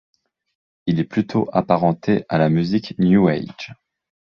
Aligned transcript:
Il 0.87 0.99
est 0.99 1.03
plutôt 1.03 1.47
apparenté 1.53 2.25
à 2.27 2.39
la 2.39 2.49
musique 2.49 2.95
new 2.97 3.27
age. 3.27 3.71